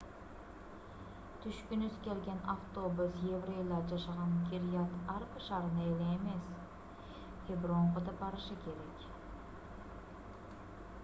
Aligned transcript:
түшкүңүз 1.41 1.99
келген 2.07 2.39
автобус 2.53 3.19
еврейлар 3.33 3.85
жашаган 3.91 4.33
кирьят-арба 4.47 5.45
шаарына 5.49 5.85
эле 5.91 6.09
эмес 6.15 7.13
хебронго 7.45 8.05
да 8.11 8.19
барышы 8.25 8.61
керек 8.67 9.09